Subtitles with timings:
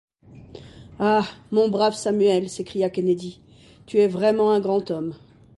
[0.97, 1.27] Ah!
[1.51, 2.49] mon brave Samuel!
[2.49, 3.39] s’écria Kennedy,
[3.85, 5.13] tu es vraiment un grand homme!